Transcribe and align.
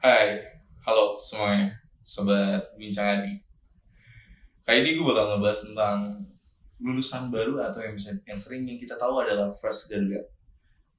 Hai, 0.00 0.40
halo 0.80 1.20
semuanya, 1.20 1.76
sobat 2.00 2.72
bincang 2.80 3.20
adi. 3.20 3.36
Kali 4.64 4.80
ini 4.80 4.96
gue 4.96 5.04
bakal 5.04 5.36
ngebahas 5.36 5.60
tentang 5.60 6.24
lulusan 6.80 7.28
baru 7.28 7.60
atau 7.60 7.84
yang 7.84 7.92
bisa 7.92 8.16
yang 8.24 8.40
sering 8.40 8.64
yang 8.64 8.80
kita 8.80 8.96
tahu 8.96 9.20
adalah 9.20 9.52
fresh 9.52 9.92
graduate. 9.92 10.24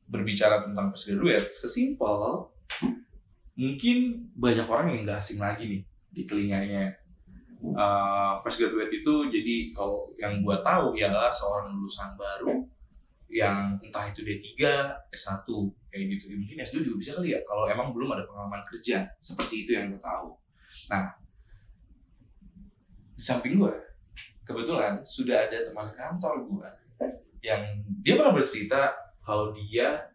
Berbicara 0.05 0.69
tentang 0.69 0.93
fresh 0.93 1.09
graduate, 1.09 1.49
sesimpel 1.49 2.45
mungkin 3.57 4.29
banyak 4.37 4.69
orang 4.69 4.93
yang 4.93 5.09
nggak 5.09 5.17
asing 5.17 5.41
lagi 5.41 5.65
nih 5.65 5.81
di 6.13 6.21
telinganya. 6.29 6.93
Uh, 7.57 8.37
fresh 8.45 8.61
graduate 8.61 8.93
itu 8.93 9.13
jadi 9.33 9.73
kalau 9.73 10.13
yang 10.21 10.45
gue 10.45 10.57
tahu 10.61 10.93
ialah 10.93 11.33
seorang 11.33 11.73
lulusan 11.73 12.13
baru 12.13 12.69
yang 13.31 13.79
entah 13.79 14.11
itu 14.11 14.27
D3, 14.27 14.59
S1 15.07 15.47
kayak 15.87 16.05
gitu. 16.19 16.23
Ya, 16.27 16.35
mungkin 16.35 16.57
S2 16.67 16.83
juga 16.83 16.97
bisa 16.99 17.11
kali 17.15 17.31
ya 17.31 17.39
kalau 17.47 17.63
emang 17.71 17.95
belum 17.95 18.11
ada 18.11 18.27
pengalaman 18.27 18.59
kerja. 18.67 19.07
Seperti 19.23 19.63
itu 19.63 19.71
yang 19.79 19.87
gue 19.87 20.01
tahu. 20.03 20.35
Nah, 20.91 21.15
di 23.15 23.23
samping 23.23 23.55
gue, 23.55 23.71
kebetulan 24.43 24.99
sudah 24.99 25.47
ada 25.47 25.63
teman 25.63 25.87
kantor 25.95 26.43
gue 26.43 26.69
yang 27.41 27.63
dia 28.03 28.19
pernah 28.19 28.35
bercerita 28.35 28.91
kalau 29.23 29.55
dia 29.55 30.11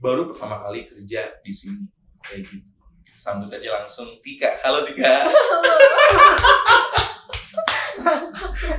baru 0.00 0.32
pertama 0.32 0.64
kali 0.64 0.88
kerja 0.88 1.36
di 1.44 1.52
sini 1.52 1.84
kayak 2.24 2.48
gitu. 2.48 2.72
Sambut 3.14 3.46
aja 3.52 3.84
langsung 3.84 4.08
Tika. 4.24 4.58
Halo 4.64 4.82
Tika. 4.82 5.06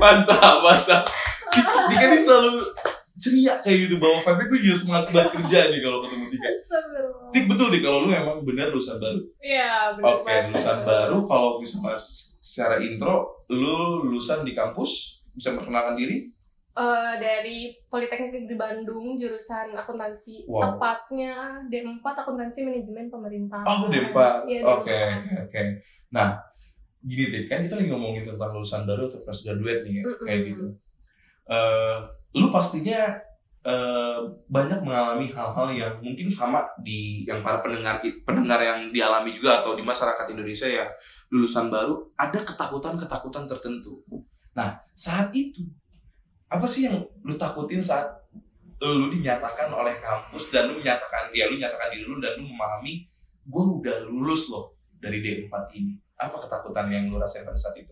mantap, 0.02 0.60
mantap. 0.60 1.08
Tika 1.54 2.04
ini 2.04 2.20
selalu 2.20 2.66
ceria 3.16 3.54
kayak 3.60 3.78
gitu 3.88 3.96
bawa 3.96 4.20
vibe 4.20 4.44
gue 4.48 4.60
juga 4.62 4.76
semangat 4.76 5.08
banget 5.10 5.32
kerja 5.34 5.60
nih 5.72 5.80
kalau 5.80 6.00
ketemu 6.04 6.26
Tika. 6.30 6.50
Tik 7.32 7.46
betul 7.48 7.68
nih 7.70 7.82
kalau 7.82 7.98
lu 8.04 8.10
emang 8.12 8.38
bener 8.44 8.68
lulusan 8.70 8.98
baru. 8.98 9.20
Iya, 9.40 9.96
benar. 9.96 10.20
Oke, 10.20 10.34
lulusan 10.50 10.78
baru 10.84 11.18
kalau 11.24 11.50
misalnya 11.58 11.96
secara 11.98 12.76
intro 12.80 13.16
lu 13.48 14.04
lulusan 14.04 14.44
di 14.44 14.52
kampus 14.52 15.24
bisa 15.32 15.52
memperkenalkan 15.52 15.96
diri? 15.96 16.28
Eh, 16.76 17.14
dari 17.16 17.72
Politeknik 17.88 18.36
Negeri 18.36 18.58
Bandung 18.60 19.16
jurusan 19.16 19.72
akuntansi 19.72 20.44
Wow. 20.44 20.76
tepatnya 20.76 21.64
D4 21.72 22.04
akuntansi 22.04 22.68
manajemen 22.68 23.08
pemerintahan. 23.08 23.64
Oh, 23.64 23.88
D4. 23.88 24.44
Iya, 24.44 24.60
Oke, 24.68 24.92
D4. 24.92 25.48
oke. 25.48 25.62
Nah, 26.12 26.36
gini 27.00 27.32
deh, 27.32 27.48
kan 27.48 27.64
kita 27.64 27.80
lagi 27.80 27.88
ngomongin 27.88 28.28
tentang 28.28 28.52
lulusan 28.52 28.84
baru 28.84 29.08
atau 29.08 29.24
fresh 29.24 29.48
graduate 29.48 29.88
nih, 29.88 29.94
ya, 29.96 30.04
Mm-mm. 30.04 30.26
kayak 30.28 30.42
gitu. 30.52 30.66
Eh, 31.48 31.98
lu 32.36 32.52
pastinya 32.52 33.16
eh, 33.64 34.20
banyak 34.52 34.84
mengalami 34.84 35.32
hal-hal 35.32 35.68
yang 35.72 35.94
mungkin 36.04 36.28
sama 36.28 36.68
di 36.84 37.24
yang 37.24 37.40
para 37.40 37.64
pendengar 37.64 38.04
pendengar 38.28 38.60
yang 38.60 38.92
dialami 38.92 39.32
juga 39.32 39.64
atau 39.64 39.74
di 39.74 39.82
masyarakat 39.82 40.36
Indonesia 40.36 40.68
ya 40.68 40.86
lulusan 41.32 41.72
baru 41.72 42.12
ada 42.20 42.38
ketakutan-ketakutan 42.44 43.48
tertentu. 43.48 44.04
Nah, 44.54 44.76
saat 44.92 45.32
itu 45.32 45.64
apa 46.52 46.68
sih 46.70 46.86
yang 46.86 47.02
lu 47.26 47.34
takutin 47.40 47.82
saat 47.82 48.06
lu 48.84 49.08
dinyatakan 49.10 49.72
oleh 49.72 49.98
kampus 49.98 50.54
dan 50.54 50.70
lu 50.70 50.78
menyatakan 50.78 51.34
ya 51.34 51.50
lu 51.50 51.58
nyatakan 51.58 51.90
diri 51.90 52.06
lu 52.06 52.22
dan 52.22 52.38
lu 52.38 52.46
memahami 52.46 53.08
gue 53.46 53.66
udah 53.82 54.06
lulus 54.06 54.52
loh 54.52 54.76
dari 55.00 55.24
D4 55.24 55.54
ini. 55.74 55.98
Apa 56.20 56.38
ketakutan 56.38 56.92
yang 56.92 57.10
lu 57.10 57.18
rasain 57.18 57.48
pada 57.48 57.58
saat 57.58 57.80
itu? 57.80 57.92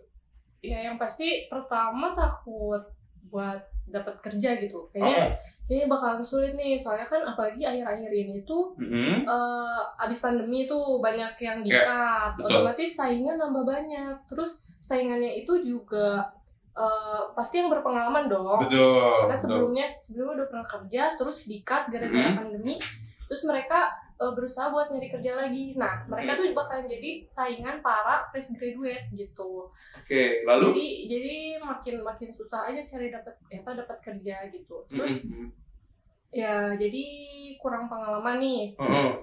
Ya, 0.63 0.79
yang 0.91 0.95
pasti 0.95 1.47
pertama 1.51 2.15
takut 2.15 2.87
buat 3.27 3.72
dapat 3.85 4.15
kerja 4.19 4.57
gitu. 4.57 4.87
Kayaknya 4.89 5.17
Oh, 5.19 5.29
kayaknya 5.63 5.87
bakalan 5.87 6.23
sulit 6.23 6.53
nih, 6.53 6.75
soalnya 6.75 7.07
kan 7.07 7.21
apalagi 7.23 7.61
akhir-akhir 7.61 8.09
ini 8.09 8.43
tuh 8.43 8.75
mm-mm. 8.75 9.23
eh 9.23 9.79
abis 9.97 10.19
pandemi 10.19 10.65
tuh 10.65 10.99
banyak 10.99 11.33
yang 11.37 11.59
Ya, 11.61 11.83
di-cut, 11.83 12.31
betul. 12.37 12.63
otomatis 12.63 12.89
saingnya 12.91 13.33
nambah 13.35 13.63
banyak. 13.63 14.15
Terus 14.25 14.51
saingannya 14.79 15.39
itu 15.39 15.53
juga 15.59 16.27
eh, 16.73 17.21
pasti 17.31 17.61
yang 17.61 17.69
berpengalaman 17.69 18.25
dong. 18.25 18.57
betul. 18.59 19.13
Karena 19.21 19.29
betul. 19.29 19.43
sebelumnya 19.45 19.85
sebelumnya 20.01 20.33
udah 20.41 20.47
pernah 20.49 20.67
kerja, 20.67 21.03
terus 21.13 21.37
di-cut 21.45 21.83
gara-gara 21.87 22.27
Mhm. 22.27 22.37
pandemi. 22.37 22.75
Terus 23.23 23.41
mereka 23.45 23.93
eh, 24.23 24.31
berusaha 24.31 24.71
buat 24.71 24.87
nyari 24.87 25.11
kerja 25.11 25.31
lagi. 25.35 25.75
Nah, 25.75 26.07
mereka 26.07 26.39
tuh 26.39 26.55
bakalan 26.55 26.87
jadi 26.87 27.27
saingan 27.27 27.83
para 27.83 28.23
fresh 28.31 28.55
graduate 28.55 29.11
gitu. 29.11 29.67
Oke, 29.99 30.41
lalu 30.47 30.71
Jadi 30.71 30.85
jadi 31.11 31.35
makin 31.59 31.95
makin 32.01 32.29
susah 32.31 32.71
aja 32.71 32.79
cari 32.81 33.11
dapat 33.11 33.35
ya 33.51 33.59
apa 33.59 33.71
dapat 33.75 33.97
kerja 33.99 34.35
gitu. 34.47 34.87
Terus 34.87 35.27
Mm-mm. 35.27 35.51
ya 36.31 36.73
jadi 36.73 37.03
kurang 37.61 37.85
pengalaman 37.85 38.41
nih 38.41 38.63
Mm-mm. 38.79 39.21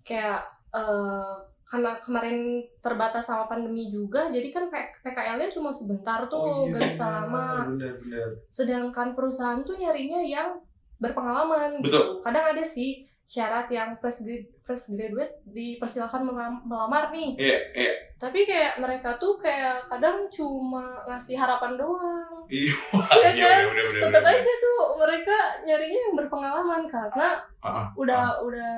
kayak 0.00 0.40
eh, 0.72 1.34
karena 1.68 2.00
kemarin 2.00 2.64
terbatas 2.80 3.28
sama 3.28 3.44
pandemi 3.44 3.92
juga 3.92 4.32
jadi 4.32 4.48
kan 4.48 4.72
PKL-nya 5.04 5.52
cuma 5.52 5.68
sebentar 5.68 6.24
tuh 6.24 6.40
Oh, 6.40 6.64
iya, 6.64 6.80
gak 6.80 6.88
bisa 6.88 7.04
lama 7.04 7.68
Benar, 7.76 7.94
benar. 8.00 8.28
sedangkan 8.48 9.12
perusahaan 9.12 9.60
tuh 9.60 9.76
nyarinya 9.76 10.24
yang 10.24 10.56
berpengalaman 10.96 11.84
Betul. 11.84 11.92
gitu 11.92 12.24
kadang 12.24 12.56
ada 12.56 12.64
sih 12.64 13.04
syarat 13.28 13.68
yang 13.68 13.92
fresh 13.94 14.24
grad- 14.24 14.48
fresh 14.64 14.88
graduate 14.88 15.44
dipersilakan 15.44 16.24
melam- 16.24 16.64
melamar 16.64 17.12
nih 17.12 17.36
Iya, 17.36 17.58
iya. 17.76 17.92
tapi 18.16 18.42
kayak 18.42 18.80
mereka 18.80 19.20
tuh 19.20 19.36
kayak 19.36 19.84
kadang 19.86 20.24
cuma 20.28 21.04
ngasih 21.04 21.36
harapan 21.36 21.76
doang 21.76 22.40
Iya, 22.48 22.72
Iya 23.20 23.28
iya, 23.36 23.52
kan? 23.68 24.08
tetap 24.08 24.24
aja 24.24 24.52
tuh 24.58 24.78
mereka 24.96 25.36
nyarinya 25.62 26.00
yang 26.02 26.14
berpengalaman 26.16 26.82
karena 26.88 27.28
Ah, 27.60 27.68
ah, 27.68 27.86
udah 27.94 28.32
ah. 28.32 28.40
udah 28.40 28.74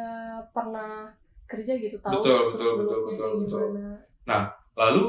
pernah 0.51 1.07
kerja 1.47 1.73
gitu 1.73 1.95
tahu 2.01 2.19
Betul, 2.19 2.39
betul, 2.45 2.71
betul, 2.77 2.99
betul, 3.07 3.29
betul. 3.39 3.61
gimana. 3.71 4.43
Lalu 4.75 5.05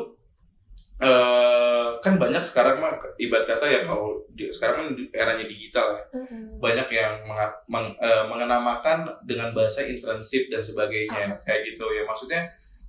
eh 1.01 1.87
kan 2.01 2.17
banyak 2.17 2.41
sekarang 2.41 2.77
mah 2.77 2.93
ibarat 3.17 3.45
kata 3.45 3.65
ya 3.65 3.81
kalau 3.85 4.21
di, 4.29 4.49
sekarang 4.49 4.75
kan 4.77 4.87
di 4.93 5.03
eranya 5.13 5.45
digital 5.45 5.97
ya. 5.97 6.03
Mm-mm. 6.13 6.57
Banyak 6.57 6.87
yang 6.89 7.13
menga- 7.25 7.57
meng- 7.65 7.97
eh, 7.97 8.23
mengenamakan 8.25 9.05
dengan 9.25 9.49
bahasa 9.51 9.81
internship 9.81 10.49
dan 10.49 10.61
sebagainya 10.61 11.25
Ah. 11.29 11.37
kayak 11.41 11.73
gitu 11.73 11.85
ya. 11.89 12.05
Maksudnya 12.05 12.41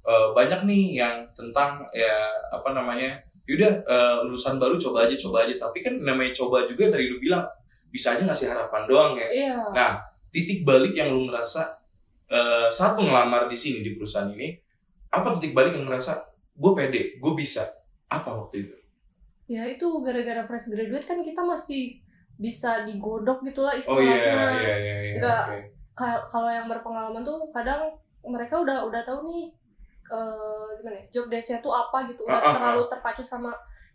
eh, 0.02 0.28
banyak 0.32 0.64
nih 0.64 1.00
yang 1.00 1.16
tentang 1.32 1.84
ya 1.92 2.16
apa 2.48 2.72
namanya? 2.72 3.16
Yaudah 3.48 3.72
eh, 3.84 4.16
lulusan 4.24 4.56
baru 4.56 4.76
coba 4.76 5.04
aja 5.04 5.16
coba 5.16 5.44
aja 5.44 5.56
tapi 5.56 5.80
kan 5.80 5.96
namanya 5.96 6.32
coba 6.32 6.64
juga 6.64 6.88
tadi 6.88 7.08
lu 7.08 7.16
bilang 7.16 7.44
bisa 7.88 8.16
aja 8.16 8.24
ngasih 8.24 8.48
harapan 8.48 8.82
doang 8.84 9.12
ya. 9.16 9.28
Iya. 9.28 9.56
Nah, 9.72 9.90
titik 10.28 10.64
balik 10.64 10.92
yang 10.92 11.12
lu 11.12 11.28
ngerasa 11.28 11.80
saat 12.72 12.96
lu 12.96 13.04
ngelamar 13.04 13.44
di 13.44 13.52
sini 13.52 13.84
di 13.84 13.92
perusahaan 13.92 14.32
ini, 14.32 14.56
apa 15.12 15.36
titik 15.36 15.52
balik 15.52 15.76
yang 15.76 15.84
ngerasa 15.84 16.16
gue 16.56 16.72
pede, 16.72 17.20
gue 17.20 17.32
bisa? 17.36 17.60
Apa 18.12 18.30
waktu 18.36 18.56
itu? 18.68 18.76
Ya 19.48 19.64
itu 19.66 19.84
gara-gara 20.04 20.42
fresh 20.44 20.68
graduate 20.68 21.04
kan 21.04 21.18
kita 21.20 21.42
masih 21.42 22.00
bisa 22.36 22.84
digodok 22.84 23.44
gitulah 23.44 23.72
Oh 23.72 24.00
iya, 24.00 24.16
istilahnya. 24.16 24.56
iya, 24.56 24.74
iya, 24.76 24.96
iya. 25.02 25.14
Nggak. 25.20 25.44
oke. 25.48 25.58
Ka- 25.92 26.24
Kalau 26.24 26.48
yang 26.48 26.66
berpengalaman 26.72 27.20
tuh 27.22 27.48
kadang 27.52 27.92
mereka 28.24 28.60
udah 28.60 28.86
udah 28.88 29.02
tahu 29.04 29.28
nih 29.28 29.42
eh, 30.08 30.66
gimana 30.78 30.96
ya, 31.00 31.04
job 31.10 31.26
desk-nya 31.28 31.58
tuh 31.60 31.72
apa 31.72 32.04
gitu 32.08 32.24
nggak 32.24 32.36
Ah, 32.36 32.44
ah, 32.44 32.52
ah. 32.52 32.56
terlalu 32.56 32.82
terpacu 32.88 33.22
sama 33.24 33.50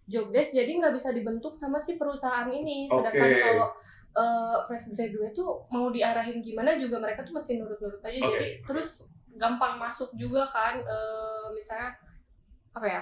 job 0.08 0.30
desk 0.32 0.56
jadi 0.56 0.68
nggak 0.68 0.94
bisa 0.96 1.10
dibentuk 1.14 1.54
sama 1.54 1.78
si 1.78 1.98
perusahaan 2.00 2.48
ini 2.50 2.88
sedangkan 2.90 3.28
Oke. 3.28 3.42
kalau 3.44 3.68
eh, 4.18 4.58
fresh 4.66 4.94
graduate 4.94 5.34
tuh 5.34 5.66
mau 5.70 5.90
diarahin 5.90 6.42
gimana 6.42 6.74
juga 6.78 6.98
mereka 6.98 7.22
tuh 7.22 7.38
masih 7.38 7.62
nurut-nurut 7.62 8.02
aja 8.02 8.18
Oke, 8.18 8.30
jadi 8.34 8.48
terus 8.66 8.90
gampang 9.38 9.78
masuk 9.78 10.10
juga 10.18 10.42
kan 10.48 10.82
eh, 10.82 11.46
misalnya 11.54 11.94
apa 12.74 12.88
ya 12.88 13.02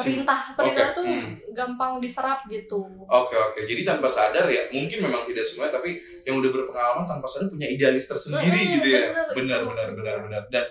perintah 0.00 0.40
perintah 0.56 0.86
Oke, 0.88 0.96
tuh 0.96 1.04
hmm. 1.04 1.30
gampang 1.52 1.92
diserap 2.00 2.40
gitu 2.48 2.80
Oke, 3.04 3.34
oke. 3.34 3.60
Jadi 3.64 3.82
tanpa 3.82 4.08
sadar 4.08 4.46
ya, 4.46 4.62
mungkin 4.70 4.98
memang 5.02 5.22
tidak 5.24 5.44
semuanya, 5.44 5.76
tapi 5.76 5.94
yang 6.22 6.38
udah 6.38 6.50
berpengalaman 6.50 7.04
tanpa 7.04 7.26
sadar 7.26 7.48
punya 7.48 7.66
idealis 7.66 8.06
tersendiri 8.06 8.54
Mm-mm, 8.54 8.74
gitu 8.78 8.88
ya. 8.88 9.02
Benar, 9.34 9.60
benar, 9.66 9.88
benar, 9.92 10.16
benar. 10.24 10.42
Dan 10.48 10.64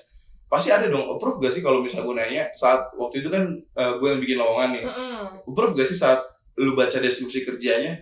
pasti 0.47 0.69
ada 0.69 0.87
dong, 0.87 1.05
approve 1.05 1.37
gak 1.39 1.53
sih 1.53 1.61
kalau 1.61 1.79
misalnya 1.79 2.07
gue 2.07 2.15
nanya, 2.15 2.43
saat 2.53 2.89
waktu 2.93 3.21
itu 3.21 3.29
kan 3.29 3.43
eh, 3.53 3.93
gue 3.95 4.07
yang 4.07 4.21
bikin 4.21 4.37
lowongan 4.37 4.69
nih, 4.73 4.83
Mm-mm. 4.87 5.45
Approve 5.45 5.77
gak 5.77 5.87
sih 5.87 5.97
saat 5.97 6.19
lu 6.57 6.73
baca 6.73 6.97
deskripsi 6.97 7.45
kerjanya, 7.45 7.93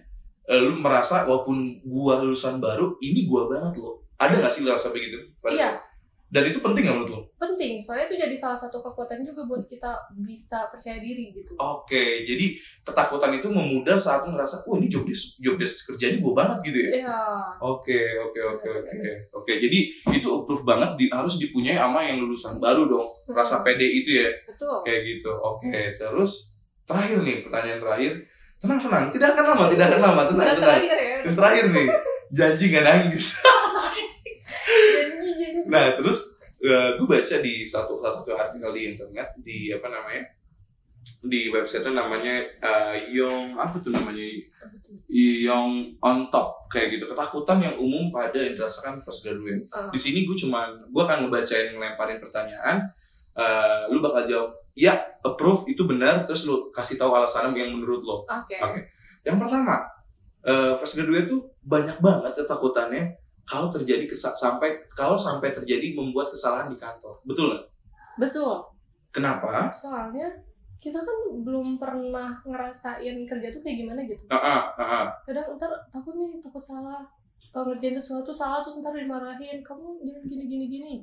eh, 0.45 0.59
lu 0.59 0.79
merasa 0.79 1.25
walaupun 1.25 1.83
gua 1.83 2.17
lulusan 2.17 2.57
baru, 2.57 2.95
ini 2.99 3.25
gua 3.25 3.45
banget 3.45 3.77
loh. 3.77 4.01
Ada 4.15 4.33
gak 4.39 4.51
sih 4.51 4.61
lu 4.63 4.71
rasa 4.71 4.89
begitu? 4.89 5.17
pada 5.37 5.53
Iya. 5.53 5.61
saat- 5.75 5.81
Dan 6.27 6.43
itu 6.51 6.59
penting 6.59 6.83
gak 6.83 6.95
menurut 6.95 7.11
lu? 7.11 7.21
penting 7.37 7.81
soalnya 7.81 8.05
itu 8.09 8.17
jadi 8.17 8.35
salah 8.37 8.57
satu 8.57 8.81
kekuatan 8.81 9.25
juga 9.25 9.45
buat 9.49 9.65
kita 9.65 10.13
bisa 10.21 10.69
percaya 10.69 11.01
diri 11.01 11.33
gitu 11.33 11.53
Oke, 11.57 12.25
jadi 12.25 12.53
ketakutan 12.85 13.33
itu 13.33 13.49
memudar 13.49 13.97
saat 13.97 14.29
ngerasa, 14.29 14.65
wah 14.69 14.77
ini 14.77 14.85
job 14.85 15.05
desk, 15.05 15.41
job 15.41 15.57
desk 15.57 15.89
kerjanya 15.89 16.21
gua 16.21 16.45
banget 16.45 16.69
gitu 16.69 16.77
ya? 16.85 16.89
Iya. 17.01 17.19
Oke, 17.61 17.97
oke, 18.21 18.39
oke, 18.57 18.67
oke. 18.85 19.09
Oke, 19.41 19.51
jadi 19.57 19.79
itu 20.13 20.27
approve 20.29 20.65
banget 20.65 20.93
di, 20.97 21.05
harus 21.09 21.41
dipunyai 21.41 21.81
sama 21.81 22.05
yang 22.05 22.21
lulusan 22.21 22.61
baru 22.61 22.85
dong. 22.85 23.09
Rasa 23.29 23.65
pede 23.65 23.85
itu 23.85 24.21
ya, 24.21 24.29
betul 24.45 24.85
kayak 24.85 25.01
gitu. 25.01 25.33
Oke, 25.33 25.97
terus 25.97 26.57
terakhir 26.85 27.25
nih, 27.25 27.41
pertanyaan 27.41 27.81
terakhir. 27.81 28.11
Tenang, 28.57 28.79
tenang. 28.81 29.05
Tidak 29.13 29.27
akan 29.33 29.45
lama, 29.53 29.63
tidak 29.69 29.85
akan 29.93 30.01
lama. 30.01 30.21
Tenang, 30.25 30.47
tenang. 30.57 30.61
terakhir 30.61 30.97
ya 30.97 31.15
Yang 31.25 31.35
terakhir 31.37 31.65
nih, 31.73 31.87
janji 32.33 32.63
gak 32.73 32.85
nangis. 32.85 33.25
Nah, 35.67 35.93
terus 35.95 36.39
gue 36.63 37.05
baca 37.05 37.35
di 37.43 37.61
satu 37.61 38.01
salah 38.01 38.15
satu 38.17 38.33
artikel 38.33 38.73
di 38.73 38.81
internet 38.89 39.29
di 39.37 39.69
apa 39.69 39.87
namanya 39.93 40.25
di 41.23 41.47
website 41.49 41.87
namanya 41.87 42.43
uh, 42.59 42.95
Young 43.07 43.55
apa 43.55 43.79
tuh 43.79 43.95
namanya? 43.95 44.23
Young 45.09 45.97
on 46.03 46.17
top 46.29 46.67
kayak 46.69 46.97
gitu. 46.99 47.05
Ketakutan 47.07 47.63
yang 47.63 47.75
umum 47.79 48.11
pada 48.11 48.35
yang 48.35 48.53
dirasakan 48.53 48.99
fresh 48.99 49.23
graduate. 49.23 49.65
Uh, 49.71 49.89
di 49.89 49.99
sini 49.99 50.27
gue 50.27 50.35
cuman 50.35 50.91
gue 50.91 51.03
akan 51.03 51.27
ngebacain 51.27 51.73
ngelemparin 51.73 52.19
pertanyaan 52.19 52.85
uh, 53.35 53.87
lu 53.89 54.03
bakal 54.03 54.27
jawab 54.27 54.49
ya 54.77 54.93
approve 55.23 55.65
itu 55.71 55.87
benar 55.89 56.27
terus 56.29 56.45
lu 56.45 56.69
kasih 56.69 56.99
tahu 56.99 57.15
alasannya 57.15 57.55
yang 57.55 57.71
menurut 57.73 58.03
lo. 58.03 58.17
Oke. 58.27 58.59
Oke. 58.59 58.81
yang 59.25 59.35
pertama 59.41 59.83
uh, 60.47 60.73
fresh 60.79 60.99
graduate 60.99 61.27
tuh 61.27 61.41
banyak 61.63 61.97
banget 61.99 62.31
ketakutannya 62.43 63.15
kalau 63.47 63.71
terjadi 63.71 64.03
kesa- 64.03 64.35
sampai 64.35 64.75
kalau 64.91 65.15
sampai 65.15 65.49
terjadi 65.49 65.95
membuat 65.95 66.27
kesalahan 66.29 66.67
di 66.67 66.75
kantor 66.75 67.15
betul 67.23 67.49
nggak 67.49 67.63
Betul. 68.17 68.53
kenapa 69.09 69.69
Soalnya 69.71 70.27
kita 70.77 70.97
kan 70.97 71.17
belum 71.41 71.77
pernah 71.77 72.37
ngerasain 72.43 73.25
kerja 73.25 73.47
tuh 73.49 73.61
kayak 73.61 73.77
gimana 73.81 74.01
gitu. 74.05 74.21
ah 74.29 74.69
ah. 74.73 75.09
Kadang 75.25 75.57
ntar 75.57 75.73
takut 75.89 76.13
nih, 76.13 76.37
takut 76.37 76.61
salah. 76.61 77.01
Kalau 77.49 77.73
ngerjain 77.73 77.97
sesuatu 77.97 78.29
salah 78.29 78.61
terus 78.61 78.81
ntar 78.81 78.93
dimarahin. 78.93 79.65
Kamu 79.65 80.05
jangan 80.05 80.23
gini 80.25 80.43
gini 80.45 80.65
gini. 80.69 80.93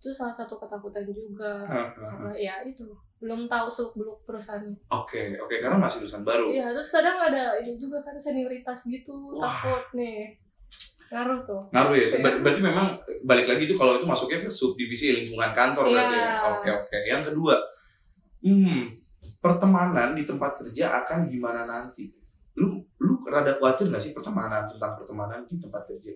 Itu 0.00 0.08
salah 0.10 0.32
satu 0.32 0.56
ketakutan 0.56 1.04
juga. 1.08 1.64
Karena 1.92 2.32
ya 2.32 2.64
itu 2.64 2.88
belum 3.20 3.44
tahu 3.44 3.68
seluk 3.68 3.92
beluk 4.00 4.18
perusahaannya. 4.24 4.72
Oke, 4.88 5.36
oke 5.36 5.54
karena 5.60 5.76
masih 5.76 6.00
lulusan 6.00 6.24
baru. 6.24 6.48
Iya, 6.48 6.72
terus 6.72 6.88
kadang 6.88 7.20
ada 7.20 7.60
ini 7.60 7.76
juga 7.76 8.00
kan 8.00 8.16
senioritas 8.16 8.88
gitu, 8.88 9.36
Wah. 9.36 9.44
takut 9.44 10.00
nih. 10.00 10.40
Ngaruh 11.10 11.38
tuh. 11.42 11.60
Ngaruh 11.74 11.94
ya. 11.94 12.06
Ber- 12.18 12.38
berarti 12.40 12.62
memang 12.62 12.86
balik 13.22 13.46
lagi 13.46 13.66
itu 13.66 13.74
kalau 13.74 13.98
itu 13.98 14.06
masuknya 14.06 14.46
ke 14.46 14.48
subdivisi 14.48 15.10
lingkungan 15.12 15.50
kantor 15.50 15.90
berarti. 15.90 16.16
ya? 16.16 16.30
Oke, 16.54 16.68
oke. 16.70 16.98
Yang 17.02 17.22
kedua, 17.34 17.54
hmm, 18.40 18.94
pertemanan 19.38 20.14
di 20.14 20.22
tempat 20.22 20.54
kerja 20.56 21.02
akan 21.02 21.26
gimana 21.26 21.66
nanti? 21.66 22.14
Lu 22.54 22.78
lu 22.96 23.12
rada 23.24 23.54
khawatir 23.54 23.88
gak 23.88 24.00
sih 24.00 24.12
pertemanan 24.12 24.66
tentang 24.66 24.94
pertemanan 24.94 25.42
di 25.44 25.58
tempat 25.58 25.82
kerja? 25.84 26.14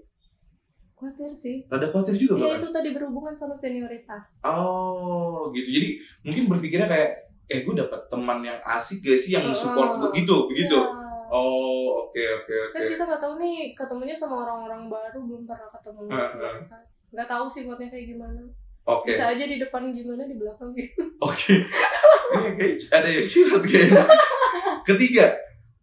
Khawatir 0.94 1.30
sih. 1.34 1.66
Rada 1.66 1.90
khawatir 1.90 2.14
juga 2.14 2.38
Iya 2.38 2.44
bahkan. 2.46 2.60
itu 2.60 2.68
tadi 2.70 2.88
berhubungan 2.94 3.34
sama 3.34 3.52
senioritas. 3.52 4.38
Oh, 4.42 5.50
gitu. 5.50 5.68
Jadi 5.68 5.88
mungkin 6.22 6.46
berpikirnya 6.46 6.86
kayak 6.86 7.10
eh 7.44 7.60
gue 7.60 7.74
dapet 7.76 8.00
teman 8.08 8.40
yang 8.40 8.56
asik 8.62 9.02
gak 9.02 9.18
sih 9.18 9.34
yang 9.34 9.50
support 9.50 9.98
gue 9.98 10.10
gitu, 10.16 10.46
begitu. 10.48 10.78
Iya. 10.78 11.02
Oh, 11.34 12.06
oke 12.06 12.22
oke 12.22 12.54
oke. 12.70 12.74
Kan 12.78 12.82
kita 12.86 13.02
nggak 13.02 13.18
tahu 13.18 13.34
nih 13.42 13.74
ketemunya 13.74 14.14
sama 14.14 14.46
orang-orang 14.46 14.86
baru 14.86 15.18
belum 15.18 15.42
pernah 15.42 15.66
ketemu. 15.74 16.02
Heeh. 16.06 16.56
Nggak 17.10 17.26
tahu 17.26 17.44
sifatnya 17.50 17.90
kayak 17.90 18.06
gimana. 18.14 18.42
Oke. 18.86 19.10
Bisa 19.10 19.34
aja 19.34 19.44
di 19.44 19.58
depan 19.58 19.90
gimana 19.90 20.22
di 20.22 20.36
belakang 20.38 20.70
gitu. 20.78 21.02
Oke. 21.18 21.54
Ini 22.38 22.50
kayak 22.54 22.74
ada 22.94 23.08
yang 23.10 23.26
curhat 23.26 23.62
kayaknya. 23.66 24.04
Ketiga, 24.84 25.26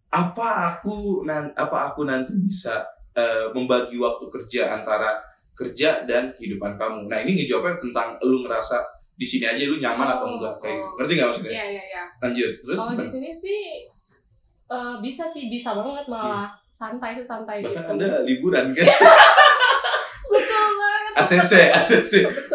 apa 0.07 0.47
aku 0.71 1.25
nan 1.27 1.51
apa 1.57 1.91
aku 1.91 2.07
nanti 2.07 2.31
bisa 2.37 2.79
eh, 3.11 3.51
membagi 3.51 3.99
waktu 3.99 4.25
kerja 4.31 4.71
antara 4.79 5.19
kerja 5.51 6.07
dan 6.07 6.31
kehidupan 6.31 6.79
kamu. 6.79 7.11
Nah, 7.11 7.19
ini 7.27 7.43
ngejawabnya 7.43 7.75
tentang 7.75 8.15
lu 8.23 8.39
ngerasa 8.47 8.79
di 9.11 9.27
sini 9.27 9.45
aja 9.45 9.61
lu 9.67 9.77
nyaman 9.77 10.07
atau 10.17 10.25
Oh, 10.31 10.33
enggak 10.39 10.55
kayak 10.63 10.73
gitu. 10.79 10.85
oh. 10.87 10.93
Ngerti 10.97 11.11
nggak 11.13 11.27
maksudnya? 11.27 11.51
Iya 11.51 11.65
iya 11.67 11.83
iya. 11.91 12.03
Lanjut. 12.23 12.51
Terus 12.63 12.77
Kalau 12.79 12.95
di 12.97 13.05
sini 13.05 13.29
sih 13.35 13.59
eh, 14.71 14.95
bisa 14.99 15.23
sih 15.25 15.45
bisa 15.45 15.71
banget 15.73 16.07
malah 16.07 16.47
santai 16.71 17.13
sih 17.13 17.21
santai 17.23 17.59
bahkan 17.59 17.83
gitu. 17.83 17.91
Anda 17.93 18.09
liburan 18.23 18.71
kan? 18.71 18.85
Betul 20.33 20.67
banget. 20.73 21.11
ACC, 21.17 21.51
ACC. 21.71 22.13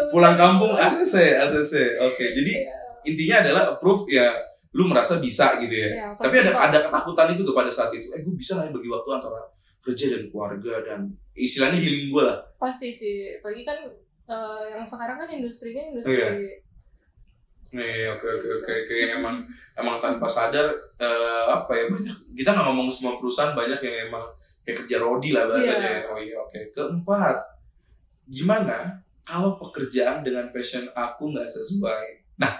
Pulang 0.09 0.33
kampung 0.33 0.73
ACC, 0.73 1.15
ACC. 1.37 1.73
Oke. 2.01 2.25
Jadi 2.33 2.53
Iya. 2.57 2.73
intinya 3.05 3.35
adalah 3.39 3.63
approve 3.71 4.09
ya 4.09 4.27
lu 4.73 4.85
merasa 4.85 5.17
bisa 5.17 5.57
gitu 5.57 5.71
ya. 5.71 5.89
Iya, 5.91 6.07
Tapi 6.17 6.35
ada 6.37 6.51
ada 6.53 6.77
ketakutan 6.81 7.27
itu 7.31 7.43
kepada 7.43 7.69
saat 7.69 7.93
itu. 7.93 8.09
Eh 8.11 8.21
gue 8.21 8.35
bisa 8.35 8.57
nggak 8.57 8.67
ya 8.67 8.73
bagi 8.73 8.89
waktu 8.89 9.09
antara 9.13 9.39
kerja 9.79 10.05
dan 10.11 10.23
keluarga 10.27 10.73
dan 10.83 10.99
istilahnya 11.33 11.77
healing 11.77 12.09
gue 12.09 12.23
lah. 12.23 12.37
pasti 12.57 12.89
sih. 12.89 13.37
Apalagi 13.37 13.63
kan 13.63 13.79
eh, 14.27 14.63
yang 14.73 14.83
sekarang 14.83 15.15
kan 15.15 15.29
industrinya 15.29 15.83
industri 15.87 16.17
Iya. 16.17 16.29
Nih 17.75 18.07
oke 18.07 18.23
oke 18.23 18.47
oke 18.63 18.71
oke 18.87 18.95
emang 19.11 19.43
emang 19.75 19.99
tanpa 19.99 20.27
sadar 20.29 20.71
eh, 20.95 21.45
apa 21.47 21.71
ya 21.75 21.85
banyak 21.91 22.17
kita 22.35 22.55
nggak 22.55 22.67
ngomong 22.71 22.87
semua 22.87 23.19
perusahaan 23.19 23.51
banyak 23.51 23.79
yang 23.83 24.07
emang 24.07 24.23
kayak 24.67 24.83
kerja 24.83 24.97
rodi 24.99 25.31
lah 25.31 25.47
bahasanya. 25.47 26.03
Iya. 26.03 26.11
Oh 26.11 26.19
iya 26.19 26.35
oke. 26.43 26.59
Keempat, 26.75 27.37
gimana 28.27 28.99
kalau 29.23 29.55
pekerjaan 29.59 30.23
dengan 30.23 30.51
passion 30.51 30.87
aku 30.91 31.31
nggak 31.31 31.47
sesuai? 31.47 32.35
Nah, 32.39 32.51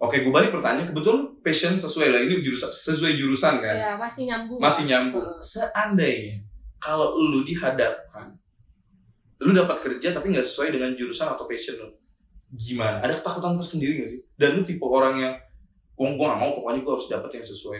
oke 0.00 0.16
gue 0.20 0.32
balik 0.32 0.52
pertanyaan 0.52 0.92
kebetulan 0.92 1.24
passion 1.40 1.72
sesuai 1.76 2.08
lah 2.12 2.20
ini 2.24 2.40
jurusan 2.40 2.68
sesuai 2.72 3.12
jurusan 3.16 3.64
kan? 3.64 3.76
ya 3.76 3.92
masih 3.96 4.28
nyambung. 4.28 4.60
masih 4.60 4.84
nyambung. 4.88 5.24
Heeh. 5.24 5.40
Seandainya 5.40 6.36
kalau 6.80 7.16
lu 7.16 7.44
dihadapkan, 7.44 8.32
lu 9.40 9.52
dapat 9.52 9.76
kerja 9.80 10.12
tapi 10.12 10.32
nggak 10.32 10.44
sesuai 10.44 10.72
dengan 10.72 10.92
jurusan 10.92 11.32
atau 11.32 11.48
passion 11.48 11.80
lu, 11.80 11.88
gimana? 12.54 13.02
Ada 13.02 13.18
ketakutan 13.18 13.58
tersendiri 13.58 14.02
nggak 14.02 14.10
sih? 14.10 14.20
Dan 14.38 14.58
lu 14.58 14.62
tipe 14.62 14.84
orang 14.86 15.14
yang, 15.18 15.34
gua 15.96 16.12
gua 16.14 16.26
nggak 16.34 16.40
mau 16.40 16.50
pokoknya 16.60 16.80
gua 16.84 16.92
harus 16.94 17.08
dapet 17.08 17.30
yang 17.40 17.46
sesuai 17.46 17.78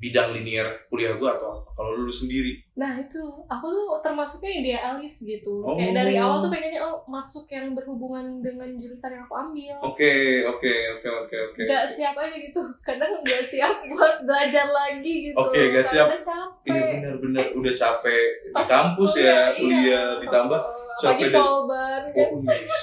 bidang 0.00 0.32
linear 0.32 0.66
kuliah 0.88 1.14
gua 1.20 1.36
atau 1.36 1.60
apa? 1.60 1.68
Kalau 1.76 1.90
lu 2.00 2.12
sendiri, 2.12 2.56
Nah 2.80 2.96
itu, 2.96 3.20
aku 3.44 3.66
tuh 3.68 4.00
termasuknya 4.00 4.56
idealis 4.56 5.20
gitu. 5.20 5.60
Oh. 5.60 5.76
Kayak 5.76 6.00
dari 6.00 6.16
awal 6.16 6.40
tuh 6.40 6.48
pengennya 6.48 6.80
oh 6.80 7.04
masuk 7.04 7.44
yang 7.52 7.76
berhubungan 7.76 8.40
dengan 8.40 8.72
jurusan 8.80 9.20
yang 9.20 9.28
aku 9.28 9.36
ambil. 9.36 9.76
oke 9.84 10.12
oke 10.48 10.74
oke 10.96 11.08
oke 11.28 11.36
oke. 11.52 11.60
Gak 11.68 11.92
siap 11.92 12.16
aja 12.16 12.32
gitu. 12.32 12.64
Kadang 12.80 13.20
gak 13.20 13.44
siap 13.44 13.76
buat 13.92 14.24
belajar 14.24 14.64
lagi 14.72 15.28
gitu. 15.28 15.36
Oke, 15.36 15.76
gak 15.76 15.84
siap. 15.84 16.08
Karena 16.08 16.24
capek. 16.24 16.72
Iya 16.72 16.82
benar-benar 16.96 17.46
udah 17.52 17.74
capek 17.76 18.26
di 18.48 18.64
kampus 18.64 19.12
ya 19.20 19.38
kuliah, 19.52 19.84
iya. 19.84 20.02
ditambah 20.24 20.60
Oh, 20.64 20.89
Apalagi 21.00 21.24
polban 21.32 22.02
kan. 22.12 22.28
Oh, 22.30 22.42
yes. 22.44 22.74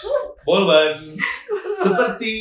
Polban 0.41 0.93
seperti 1.85 2.31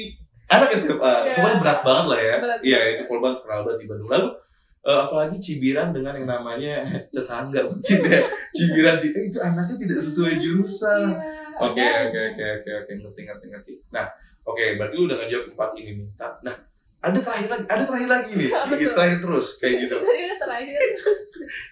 anak 0.49 0.70
SMA. 0.73 0.96
Iya. 0.96 1.34
Pokoknya 1.37 1.56
berat 1.61 1.81
banget 1.84 2.06
lah 2.08 2.20
ya. 2.20 2.37
Iya, 2.62 2.78
itu 2.96 3.02
Polban 3.05 3.32
terkenal 3.37 3.61
banget 3.67 3.78
di 3.82 3.87
Bandung. 3.90 4.08
Lalu 4.11 4.28
eh, 4.87 4.99
apalagi 5.02 5.37
Cibiran 5.43 5.88
dengan 5.90 6.14
yang 6.14 6.28
namanya 6.31 6.75
tetangga 7.14 7.61
mungkin 7.67 7.99
ya. 8.06 8.23
Cibiran 8.55 8.96
eh, 9.02 9.25
itu 9.28 9.38
anaknya 9.43 9.76
tidak 9.76 9.99
sesuai 10.00 10.34
jurusan. 10.40 11.12
Iya, 11.12 11.34
Oke, 11.56 11.81
ada 11.81 12.12
oke, 12.12 12.20
aja. 12.20 12.20
oke, 12.37 12.44
oke, 12.61 12.70
oke, 12.84 12.93
ngerti, 13.00 13.20
ngerti, 13.25 13.46
ngerti. 13.49 13.72
Nah, 13.88 14.05
oke, 14.44 14.76
berarti 14.76 14.94
lu 15.00 15.08
udah 15.08 15.17
ngejawab 15.25 15.46
empat 15.56 15.70
ini 15.81 15.91
nih. 15.96 16.08
Nah, 16.20 16.56
ada 17.00 17.19
terakhir 17.22 17.48
lagi, 17.48 17.65
ada 17.65 17.82
terakhir 17.89 18.10
lagi 18.12 18.31
nih. 18.36 18.48
Tuh? 18.53 18.89
terakhir 18.93 19.19
terus 19.24 19.48
kayak 19.56 19.74
gitu. 19.89 19.96
Terakhir. 20.46 20.79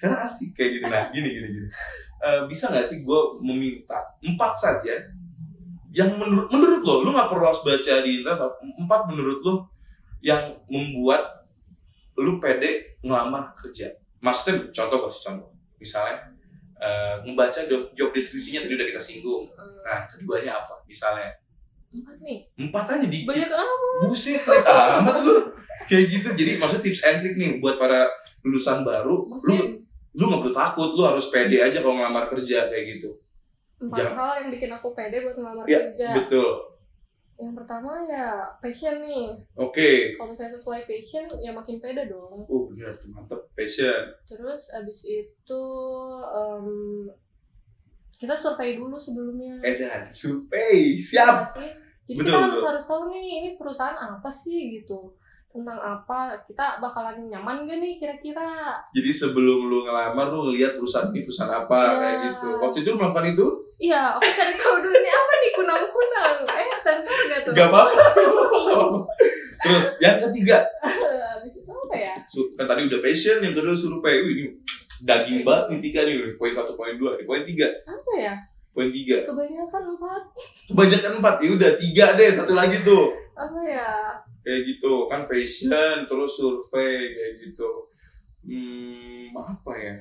Karena 0.01 0.17
asik 0.25 0.51
kayak 0.57 0.71
gini. 0.79 0.85
Nah, 0.89 1.05
gini, 1.13 1.29
gini, 1.31 1.49
gini. 1.53 1.69
Eh, 2.25 2.43
bisa 2.49 2.73
nggak 2.73 2.87
sih 2.89 3.05
gue 3.05 3.21
meminta 3.45 4.01
empat 4.25 4.53
saja 4.57 4.97
yang 5.93 6.17
menurut 6.17 6.49
menurut 6.49 6.81
lo, 6.81 6.95
lu 7.05 7.11
nggak 7.13 7.29
perlu 7.29 7.45
harus 7.45 7.61
baca 7.61 7.93
di 8.01 8.25
internet. 8.25 8.51
Empat 8.81 9.01
menurut 9.13 9.39
lo 9.45 9.55
yang 10.25 10.57
membuat 10.67 11.21
lu 12.17 12.41
pede 12.41 12.97
ngelamar 13.05 13.53
kerja. 13.53 13.93
Maksudnya 14.25 14.73
contoh 14.73 15.05
kasih 15.05 15.21
contoh. 15.29 15.53
Misalnya 15.77 16.17
eh, 16.81 17.15
membaca 17.29 17.61
job, 17.69 17.93
job 17.93 18.09
deskripsinya 18.09 18.65
tadi 18.65 18.73
udah 18.73 18.87
kita 18.89 19.03
singgung. 19.05 19.45
Nah, 19.85 20.09
keduanya 20.09 20.65
apa? 20.65 20.81
Misalnya 20.89 21.29
Empat 21.95 22.17
nih. 22.25 22.43
empat 22.59 22.85
aja 22.91 23.07
dikit. 23.07 23.29
Banyak 23.31 23.51
amat. 23.53 24.01
Buset, 24.09 24.41
pelit 24.43 24.65
amat 24.67 25.17
lu. 25.23 25.37
Kayak 25.87 26.05
gitu. 26.11 26.29
Jadi 26.35 26.53
maksudnya 26.57 26.83
tips 26.89 27.01
and 27.05 27.17
trick 27.21 27.37
nih 27.37 27.61
buat 27.61 27.77
para 27.77 28.09
lulusan 28.43 28.81
baru. 28.83 29.29
Lu 29.45 29.84
lu 30.15 30.23
nggak 30.25 30.41
perlu 30.41 30.55
takut, 30.55 30.91
lu 30.93 31.03
harus 31.03 31.27
pede 31.29 31.59
aja 31.59 31.79
kalau 31.79 31.97
ngelamar 31.97 32.25
kerja 32.25 32.67
kayak 32.67 32.85
gitu. 32.95 33.11
empat 33.77 33.99
jangan- 34.01 34.17
hal 34.17 34.31
yang 34.39 34.51
bikin 34.51 34.71
aku 34.73 34.89
pede 34.93 35.17
buat 35.21 35.35
ngelamar 35.35 35.65
Ya, 35.67 35.79
kerja. 35.85 36.09
Betul. 36.17 36.51
Yang 37.35 37.55
pertama 37.57 37.91
ya 38.01 38.27
passion 38.57 39.03
nih. 39.03 39.35
Oke. 39.55 40.15
Kalau 40.15 40.31
misalnya 40.31 40.55
sesuai 40.55 40.81
passion 40.85 41.27
ya 41.37 41.51
makin 41.51 41.77
pede 41.79 42.07
dong. 42.07 42.47
Oh 42.47 42.71
benar 42.71 42.95
tuh 42.95 43.11
mantep 43.11 43.43
passion. 43.53 44.07
Terus 44.25 44.71
abis 44.73 45.03
itu 45.05 45.63
em, 46.25 46.67
kita 48.15 48.33
survei 48.33 48.79
dulu 48.79 48.95
sebelumnya. 48.95 49.59
Edan, 49.61 50.07
survei, 50.09 50.97
siap. 50.97 51.43
Iya 51.43 51.51
sih? 51.53 51.71
Jadi 52.07 52.15
Betul, 52.15 52.31
kita 52.31 52.39
harus 52.39 52.55
betul. 52.55 52.69
harus 52.71 52.85
tahu 52.87 53.03
nih 53.11 53.25
ini 53.35 53.49
perusahaan 53.57 53.99
apa 53.99 54.31
sih 54.31 54.59
gitu 54.77 55.19
tentang 55.55 55.79
apa 55.79 56.35
kita 56.45 56.83
bakalan 56.83 57.31
nyaman 57.31 57.63
gak 57.63 57.79
nih 57.79 57.95
kira-kira 57.95 58.75
Jadi 58.91 59.07
sebelum 59.09 59.65
lu 59.65 59.87
ngelamar 59.87 60.27
lu 60.29 60.51
ngeliat 60.51 60.75
perusahaan 60.75 61.09
ini 61.09 61.23
perusahaan 61.23 61.55
apa 61.55 61.79
Ya. 61.79 61.95
kayak 61.95 62.17
gitu. 62.27 62.49
Waktu 62.59 62.79
itu 62.83 62.89
lu 62.91 62.99
melakukan 62.99 63.27
itu? 63.31 63.47
iya 63.75 64.15
aku 64.15 64.23
cari 64.25 64.55
tahu 64.55 64.77
dulu 64.79 64.97
nih 64.97 65.13
apa 65.13 65.33
nih 65.37 65.51
kunang-kunang 65.51 66.35
eh 66.49 66.69
sensor 66.77 67.19
gak 67.25 67.41
tuh 67.43 67.53
Gak 67.55 67.69
apa-apa. 67.69 68.03
Apa-apa. 68.67 69.01
Terus 69.57 69.87
yang 69.99 70.19
ketiga, 70.21 70.59
abis 70.83 71.55
itu 71.55 71.71
apa 71.71 71.95
ya 71.97 72.13
kan 72.55 72.67
tadi 72.67 72.81
udah 72.85 73.01
passion, 73.01 73.39
yang 73.39 73.51
kedua 73.51 73.73
survei. 73.73 74.21
Wih, 74.21 74.35
ini 74.35 74.45
daging 75.01 75.41
banget 75.41 75.65
nih 75.71 75.81
tiga 75.81 76.01
nih, 76.03 76.15
poin 76.35 76.51
satu, 76.51 76.75
poin 76.75 76.95
dua, 76.95 77.15
poin 77.23 77.43
tiga. 77.43 77.67
apa 77.85 78.13
ya 78.15 78.35
poin 78.71 78.91
tiga 78.91 79.23
kebanyakan 79.23 79.83
empat 79.89 80.23
kebanyakan 80.67 81.13
empat 81.19 81.35
ya 81.39 81.49
udah 81.53 81.71
tiga 81.79 82.07
deh 82.13 82.27
satu 82.29 82.53
lagi 82.53 82.83
tuh 82.83 83.15
apa 83.33 83.61
ya 83.65 83.91
kayak 84.45 84.61
gitu 84.69 85.09
kan 85.09 85.25
passion 85.25 86.05
terus 86.05 86.37
survei 86.37 87.11
kayak 87.11 87.33
gitu. 87.41 87.71
Hmm, 88.45 89.33
apa 89.33 89.73
ya? 89.73 89.97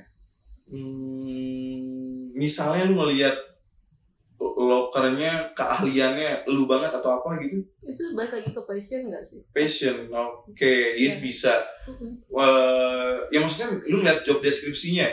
Hmm, 0.68 2.28
misalnya 2.36 2.84
lu 2.84 3.00
ngelihat 3.00 3.36
lokernya 4.54 5.50
keahliannya 5.56 6.44
lu 6.48 6.68
banget 6.68 6.92
atau 6.92 7.20
apa 7.20 7.40
gitu? 7.40 7.64
Itu 7.80 8.12
balik 8.12 8.36
lagi 8.36 8.50
ke 8.52 8.62
passion 8.68 9.08
nggak 9.08 9.24
sih? 9.24 9.40
Passion 9.50 10.08
oke 10.12 10.60
Iya. 10.94 11.16
itu 11.16 11.24
bisa. 11.24 11.52
Wah, 12.28 13.24
ya 13.32 13.40
maksudnya 13.40 13.72
lu 13.88 14.04
ngeliat 14.04 14.20
job 14.22 14.44
deskripsinya 14.44 15.08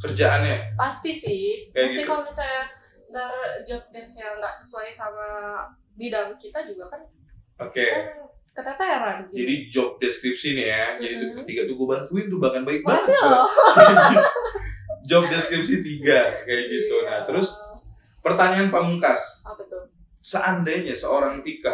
kerjaannya? 0.00 0.74
Pasti 0.80 1.12
sih. 1.12 1.68
Kayak 1.76 1.84
pasti 1.86 2.00
gitu. 2.00 2.08
kalau 2.08 2.22
misalnya 2.24 2.62
ntar 3.10 3.34
job 3.66 3.82
desk 3.90 4.22
yang 4.22 4.38
nggak 4.38 4.54
sesuai 4.54 4.88
sama 4.88 5.28
bidang 5.98 6.30
kita 6.38 6.62
juga 6.62 6.86
kan 6.94 7.02
oke. 7.58 7.74
kan 7.82 8.06
keteteran 8.60 9.14
gitu. 9.24 9.32
jadi 9.40 9.54
job 9.72 9.88
deskripsi 9.96 10.48
nih 10.52 10.66
ya. 10.68 10.84
Jadi 11.00 11.12
itu 11.16 11.26
Mm-mm. 11.32 11.38
ketiga 11.42 11.60
tuh 11.64 11.74
gue 11.80 11.88
bantuin 11.88 12.26
tuh 12.28 12.38
bahkan 12.38 12.62
baik 12.62 12.84
masih 12.84 13.16
banget 13.16 13.24
loh. 13.24 13.48
Job 15.08 15.24
deskripsi 15.26 15.80
tiga 15.80 16.44
kayak 16.44 16.64
gitu. 16.68 16.94
Iya. 17.00 17.08
nah 17.08 17.18
terus 17.24 17.56
pertanyaan 18.20 18.68
pamungkas. 18.68 19.40
Apa 19.48 19.64
tuh? 19.64 19.88
Seandainya 20.20 20.92
seorang 20.92 21.40
Tika 21.40 21.72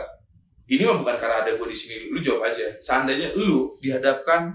ini 0.70 0.86
mah 0.86 0.98
bukan 0.98 1.18
karena 1.18 1.42
ada 1.42 1.50
gue 1.58 1.68
di 1.68 1.76
sini 1.76 2.06
lu 2.08 2.22
jawab 2.22 2.54
aja. 2.54 2.78
Seandainya 2.78 3.34
lu 3.34 3.74
dihadapkan 3.82 4.54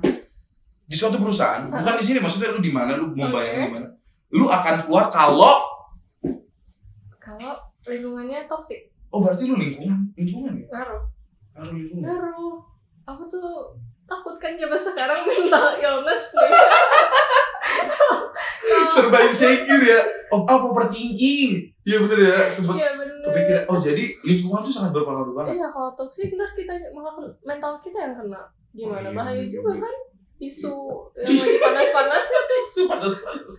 di 0.87 0.95
suatu 0.95 1.19
perusahaan 1.19 1.71
bukan 1.71 1.95
di 1.99 2.03
sini 2.03 2.19
maksudnya 2.19 2.51
lu 2.51 2.59
di 2.59 2.71
mana 2.71 2.95
lu 2.99 3.15
mau 3.15 3.31
bayangin 3.31 3.59
Oke. 3.59 3.67
di 3.67 3.71
mana 3.75 3.87
lu 4.31 4.45
akan 4.47 4.75
keluar 4.87 5.07
kalau 5.11 5.55
kalau 7.19 7.51
lingkungannya 7.87 8.47
toxic. 8.47 8.91
Oh 9.11 9.19
berarti 9.19 9.47
lu 9.47 9.59
lingkungan 9.59 10.15
lingkungan 10.15 10.53
ya? 10.63 10.67
Ngaruh 10.71 11.20
Ngaruh 11.55 11.75
lingkungan 11.75 12.03
ngaruh. 12.07 12.55
Aku 13.07 13.23
tuh 13.27 13.49
takut 14.05 14.35
kan 14.37 14.53
zaman 14.59 14.79
sekarang 14.79 15.19
mental 15.23 15.67
illness 15.79 16.25
serba 18.91 19.19
insecure 19.23 19.85
ya. 19.87 19.99
Oh 20.31 20.43
apa 20.43 20.65
overthinking. 20.67 21.71
Iya 21.87 21.97
bener 22.03 22.19
ya 22.27 22.35
iya 22.45 22.91
bener. 22.99 23.17
kepikiran. 23.25 23.63
Oh 23.71 23.77
jadi 23.79 24.03
lingkungan 24.23 24.61
tuh 24.67 24.73
sangat 24.73 24.91
berpengaruh 24.95 25.33
banget. 25.33 25.59
Iya 25.59 25.67
kalau 25.71 25.91
toxic 25.95 26.35
ntar 26.35 26.51
kita 26.53 26.73
malah 26.91 27.15
mental 27.43 27.79
kita 27.79 27.97
yang 27.97 28.13
kena. 28.19 28.41
Gimana? 28.71 29.07
Oh, 29.07 29.11
iya, 29.11 29.15
bahaya 29.15 29.43
iya, 29.43 29.51
juga 29.51 29.71
iya. 29.75 29.83
kan? 29.83 29.95
Isu 30.41 30.73
yang 31.21 31.37
lagi 31.37 31.59
panas-panasnya 31.61 32.41
tuh. 32.49 32.85
Panas-panas. 32.91 33.53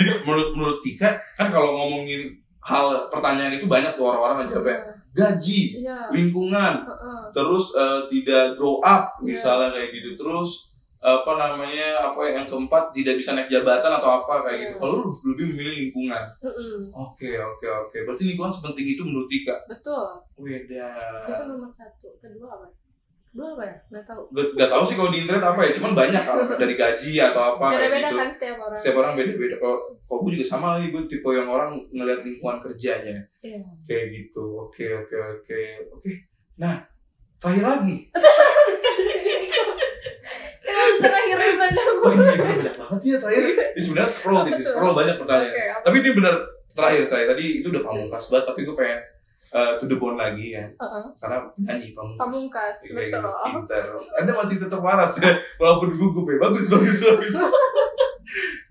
Jadi 0.00 0.10
menurut 0.24 0.48
menurut 0.56 0.78
Tika 0.80 1.20
kan 1.36 1.52
kalau 1.52 1.76
ngomongin 1.76 2.32
hal 2.64 3.12
pertanyaan 3.12 3.60
itu 3.60 3.68
banyak 3.68 3.92
tuh 3.92 4.08
orang-orang 4.08 4.48
yang 4.48 4.56
jawabnya 4.56 5.03
gaji 5.14 5.80
iya. 5.80 6.10
lingkungan. 6.10 6.84
Heeh. 6.84 7.22
terus 7.30 7.72
eh, 7.78 8.00
tidak 8.10 8.58
grow 8.58 8.82
up 8.82 9.14
Iya. 9.22 9.30
misalnya 9.30 9.68
kayak 9.70 9.90
gitu. 9.94 10.10
Terus 10.18 10.74
apa 11.04 11.36
namanya 11.36 12.00
apa 12.00 12.16
yang 12.32 12.48
keempat 12.48 12.88
tidak 12.96 13.20
bisa 13.20 13.36
naik 13.36 13.52
jabatan 13.52 13.92
atau 13.92 14.24
apa 14.24 14.40
kayak 14.48 14.58
gitu. 14.58 14.72
Iya. 14.74 14.80
kalau 14.80 14.94
lu 15.04 15.10
lebih 15.32 15.44
memilih 15.52 15.74
lingkungan. 15.88 16.24
Oke 16.96 17.36
oke 17.36 17.66
oke. 17.68 17.96
Berarti 18.08 18.24
lingkungan 18.24 18.50
sepenting 18.50 18.86
itu 18.96 19.02
menurut 19.04 19.28
Tika? 19.28 19.56
Betul. 19.68 20.24
Weda 20.40 20.90
itu 21.30 21.42
nomor 21.46 21.68
satu. 21.70 22.08
Kedua 22.18 22.56
apa 22.58 22.66
kedua 23.34 23.58
apa 23.58 23.64
ya? 23.66 23.76
Nggak 23.90 24.04
tahu. 24.06 24.22
Gak, 24.30 24.46
gak 24.54 24.68
tau 24.70 24.82
sih 24.86 24.94
kalau 24.94 25.10
di 25.10 25.18
internet 25.26 25.42
apa 25.42 25.60
ya 25.66 25.70
cuman 25.74 25.92
banyak 25.98 26.22
kalau 26.22 26.42
dari 26.62 26.74
gaji 26.78 27.12
atau 27.18 27.42
apa 27.58 27.66
kayak 27.66 27.82
beda-beda 27.82 28.06
gitu. 28.06 28.14
kan 28.14 28.28
setiap 28.30 28.56
orang. 28.62 28.78
Setiap 28.78 28.96
orang 29.02 29.12
beda-beda. 29.18 29.54
Kalau 29.58 29.76
kalau 30.06 30.18
gue 30.22 30.32
juga 30.38 30.46
sama 30.46 30.66
lagi 30.78 30.86
gue 30.94 31.02
tipe 31.10 31.28
yang 31.34 31.48
orang 31.50 31.70
ngeliat 31.90 32.20
lingkungan 32.22 32.62
kerjanya. 32.62 33.18
Iya. 33.42 33.58
Kayak 33.90 34.04
gitu. 34.14 34.44
Oke 34.62 34.86
oke 34.86 35.16
oke 35.18 35.60
oke. 35.98 36.10
Nah 36.62 36.86
terakhir 37.42 37.64
lagi. 37.66 37.96
Terakhir 40.94 41.36
mana 41.58 41.80
oh 42.06 42.12
iya 42.12 42.24
bener 42.28 42.38
banyak 42.38 42.74
banget 42.78 43.00
ya 43.02 43.16
terakhir. 43.18 43.44
Ini 43.74 43.80
sebenarnya 43.82 44.10
scroll 44.14 44.42
tuh? 44.46 44.62
scroll 44.62 44.94
banyak 44.94 45.16
pertanyaan. 45.18 45.50
Oke, 45.50 45.64
apa? 45.74 45.82
tapi 45.82 45.96
ini 46.00 46.10
bener 46.14 46.34
terakhir 46.70 47.02
terakhir. 47.10 47.28
Tadi 47.34 47.46
itu 47.58 47.66
udah 47.74 47.82
pamungkas 47.82 48.24
banget 48.30 48.44
tapi 48.46 48.60
gue 48.62 48.76
pengen 48.78 49.00
uh, 49.54 49.78
to 49.78 49.86
the 49.86 49.96
bone 49.96 50.18
lagi 50.18 50.58
ya 50.58 50.66
Heeh. 50.66 51.04
karena 51.14 51.46
penyanyi 51.54 51.94
pamungkas 51.94 52.18
pamungkas 52.18 52.78
betul 52.90 53.06
gitu, 53.06 53.30
pinter. 53.46 53.84
Anda 54.18 54.32
masih 54.34 54.56
tetap 54.58 54.82
waras 54.82 55.22
ya, 55.22 55.30
walaupun 55.62 55.94
gugup 55.94 56.26
ya. 56.26 56.36
Bagus, 56.42 56.66
bagus, 56.66 56.98
bagus. 57.06 57.36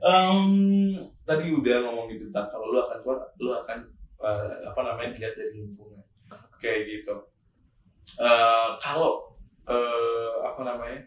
Em, 0.04 1.00
tadi 1.24 1.48
udah 1.48 1.80
ngomongin 1.88 2.28
tentang 2.28 2.52
kalau 2.52 2.76
lu 2.76 2.80
akan 2.84 3.00
keluar, 3.00 3.24
lu 3.40 3.56
akan 3.56 3.80
eh, 4.20 4.68
apa 4.68 4.80
namanya 4.84 5.16
dilihat 5.16 5.40
dari 5.40 5.64
lingkungan, 5.64 6.04
kayak 6.60 6.84
gitu. 6.92 7.16
Eh, 8.20 8.70
kalau 8.84 9.32
eh, 9.64 10.30
apa 10.44 10.62
namanya, 10.68 11.00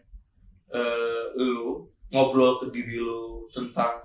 eh, 0.73 1.23
lu 1.37 1.85
ngobrol 2.09 2.57
ke 2.57 2.73
diri 2.73 2.97
lu 2.97 3.45
tentang 3.53 4.01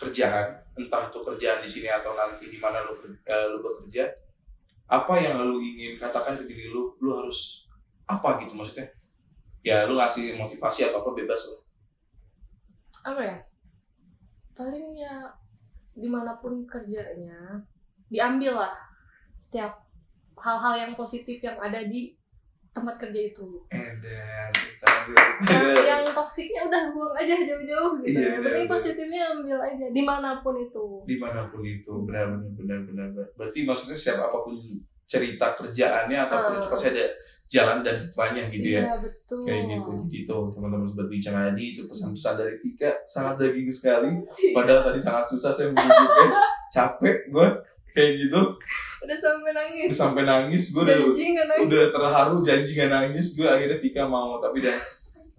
kerjaan, 0.00 0.56
entah 0.80 1.12
itu 1.12 1.20
kerjaan 1.20 1.60
di 1.60 1.68
sini 1.68 1.92
atau 1.92 2.16
nanti 2.16 2.48
di 2.48 2.56
mana 2.56 2.80
lu 2.88 2.96
eh, 3.04 3.46
lu 3.52 3.60
bekerja, 3.60 4.08
apa 4.88 5.14
yang 5.20 5.44
lu 5.44 5.60
ingin 5.60 6.00
katakan 6.00 6.40
ke 6.40 6.44
diri 6.48 6.72
lu, 6.72 6.96
lu 6.98 7.10
harus 7.12 7.68
apa 8.08 8.40
gitu? 8.42 8.56
Maksudnya 8.56 8.88
ya 9.62 9.84
lu 9.84 10.00
ngasih 10.00 10.40
motivasi 10.40 10.88
atau 10.88 11.04
apa 11.04 11.10
bebas 11.14 11.40
lah. 11.52 11.60
Apa 13.12 13.22
ya? 13.22 13.36
Paling 14.56 14.96
ya 14.96 15.28
di 15.94 16.08
mana 16.10 16.34
pun 16.42 16.66
kerjanya 16.66 17.62
diambil 18.08 18.64
lah 18.64 18.74
setiap 19.38 19.86
hal-hal 20.34 20.74
yang 20.88 20.92
positif 20.98 21.38
yang 21.42 21.58
ada 21.62 21.86
di 21.86 22.17
tempat 22.78 22.94
kerja 22.98 23.20
itu 23.26 23.46
Edan, 23.68 24.50
Yang- 25.40 25.84
yang 25.84 26.02
toksiknya 26.08 26.60
udah 26.64 26.82
buang 26.90 27.14
aja 27.14 27.34
jauh-jauh 27.36 27.92
gitu 28.00 28.14
Iya, 28.14 28.20
ya. 28.20 28.30
benar, 28.36 28.44
Tapi 28.44 28.60
benar. 28.60 28.70
positifnya 28.70 29.22
ambil 29.32 29.58
aja 29.60 29.86
di 29.88 30.02
mana 30.02 30.30
pun 30.38 30.54
itu. 30.56 30.84
di 31.04 31.16
mana 31.16 31.40
pun 31.46 31.60
itu 31.60 31.92
benar 32.04 32.24
benar 32.28 32.50
benar 32.54 32.78
benar 32.84 33.06
benar. 33.10 33.28
berarti 33.34 33.58
maksudnya 33.62 33.94
setiap 33.94 34.24
apa 34.24 34.38
pun 34.40 34.54
cerita 35.04 35.46
kerjaannya 35.54 36.18
ataupun 36.20 36.52
Ah. 36.52 36.58
itu 36.58 36.68
pasti 36.68 36.86
ada 36.90 37.04
jalan 37.46 37.80
dan 37.80 37.96
hikmahnya 37.98 38.44
gitu 38.46 38.68
ya 38.70 38.82
Iya 38.82 38.96
betul. 39.00 39.40
kayak 39.42 39.62
gitu 39.70 39.90
jadi 40.04 40.16
itu 40.22 40.36
teman-teman 40.52 40.84
sobat 40.84 41.08
bincang 41.08 41.34
Adi 41.34 41.64
itu 41.72 41.82
pesan-pesan 41.82 42.34
dari 42.36 42.54
Tika 42.58 42.92
sangat 43.02 43.34
daging 43.40 43.70
sekali 43.70 44.12
padahal 44.52 44.84
tadi 44.84 45.00
sangat 45.00 45.24
susah 45.26 45.48
saya 45.48 45.68
menunjuknya 45.70 46.28
capek 46.76 47.16
gue 47.26 47.48
kayak 47.90 48.12
gitu 48.18 48.42
Udah 48.98 49.14
sampai 49.14 49.54
nangis. 49.54 49.86
Terus 49.88 50.00
sampai 50.00 50.22
nangis 50.22 50.64
gue 50.70 50.82
udah 50.82 50.96
nangis. 50.98 51.64
udah 51.64 51.84
terharu 51.88 52.36
janji 52.42 52.70
gak 52.74 52.90
nangis 52.90 53.26
gue 53.34 53.46
akhirnya 53.46 53.78
Tika 53.78 54.04
mau 54.04 54.36
tapi 54.38 54.58
dan 54.58 54.74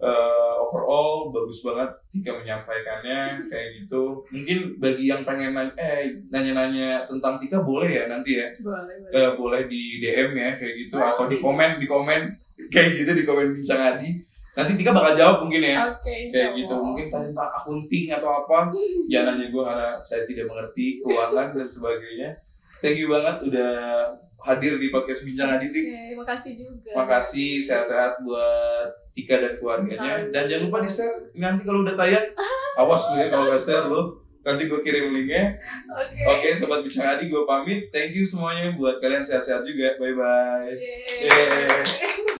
eh, 0.00 0.52
overall 0.56 1.28
bagus 1.28 1.60
banget 1.60 1.90
Tika 2.08 2.32
menyampaikannya 2.34 3.20
kayak 3.46 3.68
gitu 3.76 4.24
mungkin 4.28 4.58
bagi 4.76 5.04
yang 5.06 5.22
pengen 5.22 5.52
nanya, 5.52 5.72
eh 5.76 6.08
nanya-nanya 6.26 7.04
tentang 7.04 7.36
Tika 7.36 7.60
boleh 7.60 7.90
ya 7.90 8.04
nanti 8.06 8.40
ya 8.40 8.48
Boleh, 8.58 8.96
boleh. 8.96 9.12
Eh, 9.12 9.30
boleh 9.36 9.60
di 9.68 9.82
DM 10.00 10.30
ya 10.32 10.50
kayak 10.56 10.74
gitu 10.78 10.96
atau 10.96 11.28
di 11.28 11.36
komen 11.36 11.76
di 11.76 11.84
komen 11.84 12.20
kayak 12.68 12.90
gitu 12.96 13.12
di 13.12 13.24
komen 13.24 13.52
bincang 13.52 13.96
Adi 13.96 14.10
nanti 14.50 14.72
Tika 14.74 14.90
bakal 14.90 15.14
jawab 15.14 15.36
mungkin 15.46 15.62
ya 15.62 15.86
Oke. 15.86 16.30
kayak 16.34 16.58
gitu 16.58 16.74
mungkin 16.74 17.06
tentang 17.06 17.50
akunting 17.54 18.10
atau 18.10 18.42
apa 18.42 18.74
ya 19.06 19.22
nanya 19.22 19.46
gue 19.46 19.62
karena 19.62 19.94
saya 20.02 20.26
tidak 20.26 20.50
mengerti 20.50 20.98
keuangan 21.06 21.54
dan 21.54 21.68
sebagainya 21.70 22.34
thank 22.82 22.98
you 22.98 23.06
banget 23.06 23.46
udah 23.46 23.70
hadir 24.40 24.80
di 24.80 24.88
podcast 24.88 25.28
bincang 25.28 25.52
Adi 25.52 25.68
Tik. 25.68 25.84
Oke, 25.84 26.00
makasih 26.16 26.52
juga. 26.56 26.90
Makasih 26.96 27.60
sehat-sehat 27.60 28.24
buat 28.24 28.88
Tika 29.12 29.36
dan 29.36 29.52
keluarganya. 29.60 30.32
Dan 30.32 30.48
jangan 30.48 30.64
lupa 30.68 30.78
di 30.80 30.90
share 30.90 31.28
nanti 31.36 31.62
kalau 31.68 31.84
udah 31.84 31.92
tayang. 31.92 32.24
Awas 32.80 33.12
lu 33.12 33.20
ya 33.20 33.28
kalau 33.28 33.52
nggak 33.52 33.60
share 33.60 33.86
lu. 33.88 34.16
Nanti 34.40 34.64
gue 34.64 34.80
kirim 34.80 35.12
linknya. 35.12 35.60
Oke. 35.92 36.24
Oke, 36.24 36.48
sobat 36.56 36.80
bincang 36.80 37.20
Adi, 37.20 37.28
gue 37.28 37.44
pamit. 37.44 37.92
Thank 37.92 38.16
you 38.16 38.24
semuanya 38.24 38.72
buat 38.72 38.96
kalian 38.96 39.20
sehat-sehat 39.20 39.60
juga. 39.68 40.00
Bye 40.00 40.16
bye. 40.16 40.72
Yeay. 40.72 41.28
Yeay. 41.28 42.24